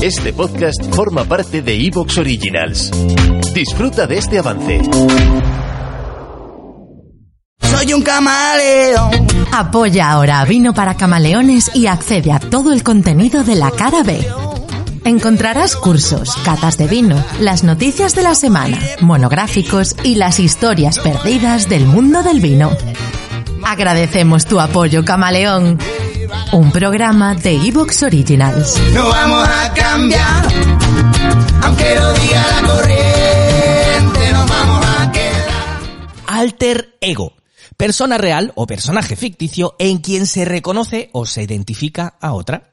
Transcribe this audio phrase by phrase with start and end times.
[0.00, 2.92] Este podcast forma parte de Evox Originals.
[3.52, 4.80] Disfruta de este avance.
[7.60, 9.10] Soy un camaleón.
[9.52, 14.04] Apoya ahora a Vino para Camaleones y accede a todo el contenido de la cara
[14.04, 14.24] B.
[15.04, 21.68] Encontrarás cursos, catas de vino, las noticias de la semana, monográficos y las historias perdidas
[21.68, 22.70] del mundo del vino.
[23.64, 25.76] Agradecemos tu apoyo, camaleón.
[26.52, 28.80] Un programa de Evox Originals.
[28.92, 30.48] No vamos a cambiar,
[31.62, 35.80] aunque lo diga la corriente, nos vamos a quedar.
[36.26, 37.32] Alter ego.
[37.76, 42.70] Persona real o personaje ficticio en quien se reconoce o se identifica a otra.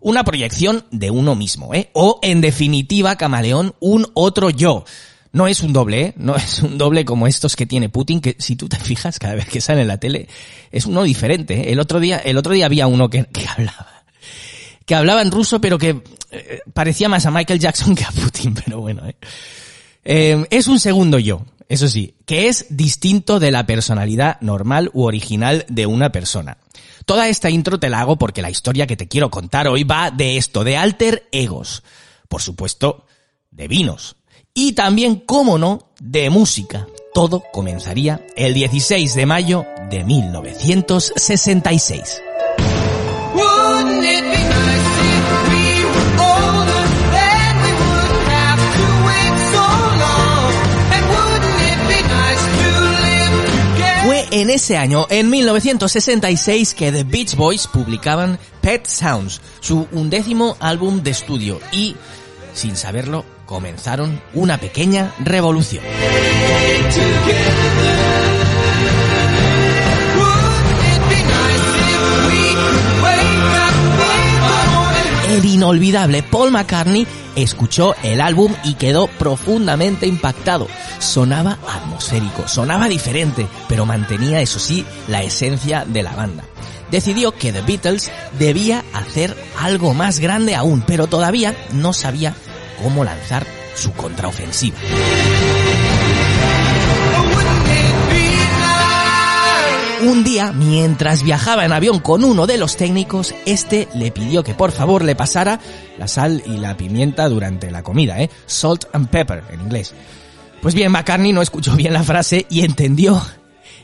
[0.00, 1.90] Una proyección de uno mismo, ¿eh?
[1.92, 4.84] O, en definitiva, camaleón, un otro yo.
[5.32, 6.14] No es un doble, ¿eh?
[6.16, 9.34] No es un doble como estos que tiene Putin, que si tú te fijas cada
[9.34, 10.28] vez que sale en la tele,
[10.70, 11.68] es uno diferente.
[11.68, 11.72] ¿eh?
[11.72, 14.04] El otro día, el otro día había uno que, hablaba.
[14.84, 18.54] Que hablaba en ruso, pero que eh, parecía más a Michael Jackson que a Putin,
[18.64, 19.02] pero bueno.
[20.04, 25.04] Eh, es un segundo yo, eso sí, que es distinto de la personalidad normal u
[25.04, 26.58] original de una persona.
[27.04, 30.10] Toda esta intro te la hago porque la historia que te quiero contar hoy va
[30.10, 31.82] de esto, de alter egos.
[32.28, 33.06] Por supuesto,
[33.50, 34.16] de vinos.
[34.62, 36.86] Y también, cómo no, de música.
[37.14, 42.20] Todo comenzaría el 16 de mayo de 1966.
[43.34, 46.84] Wouldn't it be nice if we were older?
[47.10, 49.64] Then we wouldn't have to wait so
[49.96, 50.52] long.
[50.92, 52.68] And wouldn't it be nice to
[53.00, 53.32] live
[53.80, 54.04] together?
[54.04, 60.58] Fue en ese año, en 1966, que The Beach Boys publicaban Pet Sounds, su undécimo
[60.60, 61.96] álbum de estudio, y,
[62.52, 65.82] sin saberlo, comenzaron una pequeña revolución.
[75.28, 80.68] El inolvidable Paul McCartney escuchó el álbum y quedó profundamente impactado.
[81.00, 86.44] Sonaba atmosférico, sonaba diferente, pero mantenía, eso sí, la esencia de la banda.
[86.92, 92.34] Decidió que The Beatles debía hacer algo más grande aún, pero todavía no sabía
[92.82, 94.76] cómo lanzar su contraofensiva.
[100.02, 104.54] Un día, mientras viajaba en avión con uno de los técnicos, este le pidió que
[104.54, 105.60] por favor le pasara
[105.98, 108.30] la sal y la pimienta durante la comida, ¿eh?
[108.46, 109.94] Salt and pepper, en inglés.
[110.62, 113.20] Pues bien, McCartney no escuchó bien la frase y entendió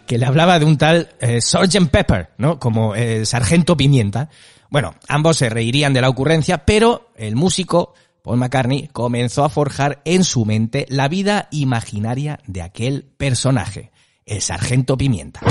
[0.07, 1.91] que le hablaba de un tal eh, Sgt.
[1.91, 2.59] Pepper, ¿no?
[2.59, 4.31] Como eh, Sargento Pimienta.
[4.71, 7.95] Bueno, ambos se reirían de la ocurrencia, pero el músico,
[8.27, 13.93] Paul McCartney, comenzó a forjar en su mente la vida imaginaria de aquel personaje,
[14.25, 15.43] el Sargento Pimienta.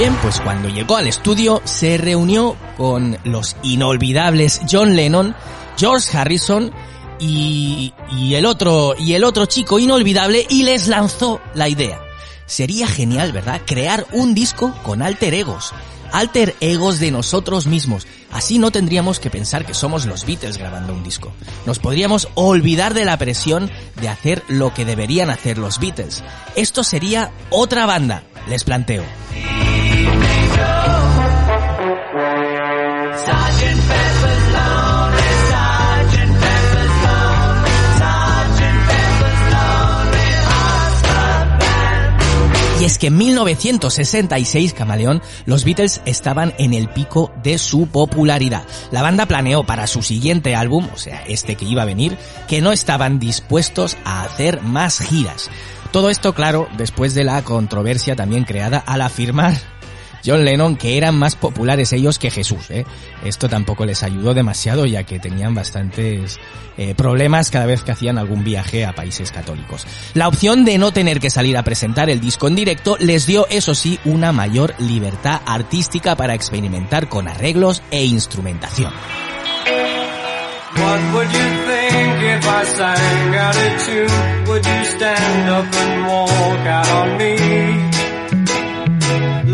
[0.00, 5.36] Bien, pues cuando llegó al estudio se reunió con los inolvidables John Lennon,
[5.76, 6.72] George Harrison
[7.18, 12.00] y, y el otro y el otro chico inolvidable y les lanzó la idea.
[12.46, 13.60] Sería genial, ¿verdad?
[13.66, 15.74] Crear un disco con alter egos.
[16.12, 18.06] Alter egos de nosotros mismos.
[18.32, 21.30] Así no tendríamos que pensar que somos los Beatles grabando un disco.
[21.66, 26.24] Nos podríamos olvidar de la presión de hacer lo que deberían hacer los Beatles.
[26.56, 29.04] Esto sería otra banda, les planteo.
[42.80, 48.64] Y es que en 1966, Camaleón, los Beatles estaban en el pico de su popularidad.
[48.90, 52.16] La banda planeó para su siguiente álbum, o sea, este que iba a venir,
[52.48, 55.50] que no estaban dispuestos a hacer más giras.
[55.92, 59.58] Todo esto, claro, después de la controversia también creada al afirmar
[60.24, 62.70] John Lennon que eran más populares ellos que Jesús.
[62.70, 62.84] ¿eh?
[63.24, 66.38] Esto tampoco les ayudó demasiado ya que tenían bastantes
[66.76, 69.86] eh, problemas cada vez que hacían algún viaje a países católicos.
[70.14, 73.46] La opción de no tener que salir a presentar el disco en directo les dio,
[73.48, 78.92] eso sí, una mayor libertad artística para experimentar con arreglos e instrumentación.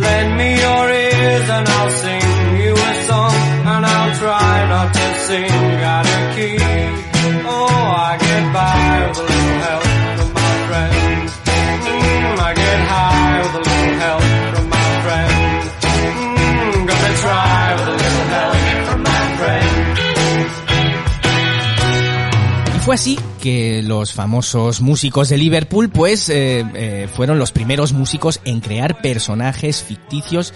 [0.05, 3.35] Lend me your ears and I'll sing you a song
[3.73, 5.51] And I'll try not to sing
[5.95, 6.59] out of key.
[7.49, 7.67] Oh,
[8.09, 9.36] I get by
[22.87, 28.41] Fue así que los famosos músicos de Liverpool pues eh, eh, fueron los primeros músicos
[28.44, 30.55] en crear personajes ficticios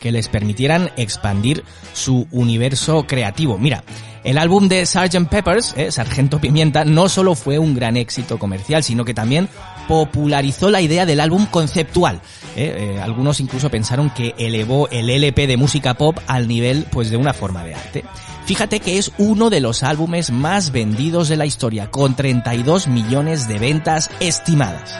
[0.00, 3.58] que les permitieran expandir su universo creativo.
[3.58, 3.84] Mira,
[4.24, 5.28] el álbum de Sgt.
[5.28, 9.46] Peppers, eh, Sargento Pimienta, no solo fue un gran éxito comercial, sino que también
[9.88, 12.20] popularizó la idea del álbum conceptual.
[12.56, 17.10] Eh, eh, algunos incluso pensaron que elevó el LP de música pop al nivel pues
[17.10, 18.04] de una forma de arte.
[18.46, 23.48] Fíjate que es uno de los álbumes más vendidos de la historia, con 32 millones
[23.48, 24.94] de ventas estimadas.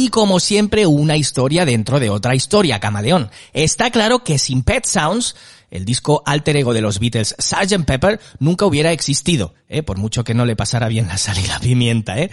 [0.00, 3.30] Y como siempre, una historia dentro de otra historia, camaleón.
[3.52, 5.36] Está claro que sin Pet Sounds,
[5.70, 7.84] el disco alter ego de los Beatles, Sgt.
[7.84, 9.82] Pepper, nunca hubiera existido, ¿eh?
[9.82, 12.18] por mucho que no le pasara bien la sal y la pimienta.
[12.18, 12.30] ¿eh?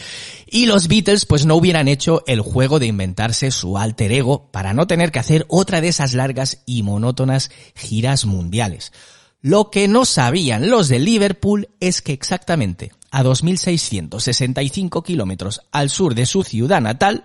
[0.49, 4.73] Y los Beatles pues no hubieran hecho el juego de inventarse su alter ego para
[4.73, 8.93] no tener que hacer otra de esas largas y monótonas giras mundiales.
[9.41, 16.15] Lo que no sabían los de Liverpool es que exactamente a 2.665 kilómetros al sur
[16.15, 17.23] de su ciudad natal,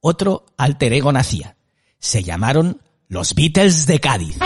[0.00, 1.56] otro alter ego nacía.
[1.98, 4.38] Se llamaron los Beatles de Cádiz.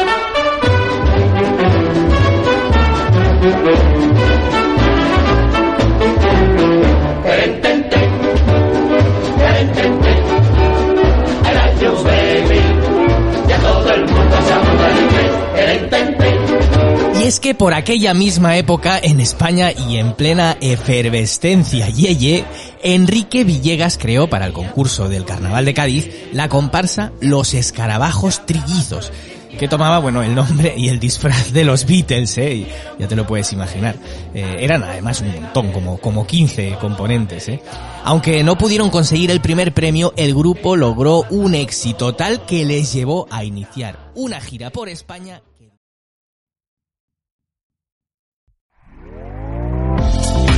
[17.25, 22.45] Es que por aquella misma época, en España y en plena efervescencia yeye,
[22.83, 29.11] Enrique Villegas creó para el concurso del Carnaval de Cádiz la comparsa Los Escarabajos Trillizos,
[29.59, 32.67] que tomaba, bueno, el nombre y el disfraz de los Beatles, ¿eh?
[32.99, 33.97] Ya te lo puedes imaginar.
[34.35, 37.63] Eh, eran además un montón, como, como 15 componentes, ¿eh?
[38.05, 42.93] Aunque no pudieron conseguir el primer premio, el grupo logró un éxito tal que les
[42.93, 45.41] llevó a iniciar una gira por España